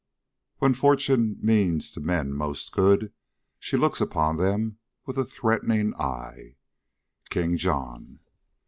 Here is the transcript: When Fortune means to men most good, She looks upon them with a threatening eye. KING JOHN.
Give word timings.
When 0.57 0.73
Fortune 0.73 1.37
means 1.43 1.91
to 1.91 1.99
men 2.01 2.33
most 2.33 2.71
good, 2.71 3.13
She 3.59 3.77
looks 3.77 4.01
upon 4.01 4.37
them 4.37 4.79
with 5.05 5.15
a 5.17 5.25
threatening 5.25 5.93
eye. 5.93 6.55
KING 7.29 7.55
JOHN. 7.55 8.17